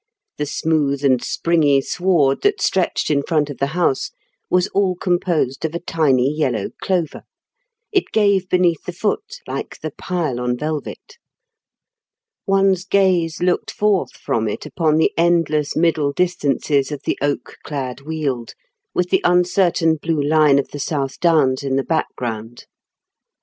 [0.37, 4.09] The smooth and springy sward that stretched in front of the house
[4.49, 7.21] was all composed of a tiny yellow clover.
[7.91, 11.19] It gave beneath the foot like the pile on velvet.
[12.47, 18.01] One's gaze looked forth from it upon the endless middle distances of the oak clad
[18.01, 18.55] Weald,
[18.95, 22.65] with the uncertain blue line of the South Downs in the background.